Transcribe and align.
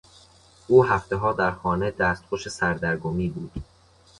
او 0.67 0.85
هفتهها 0.85 1.33
در 1.33 1.51
خانه 1.51 1.91
دستخوش 1.91 2.47
سردرگمی 2.47 3.29
بود. 3.29 3.51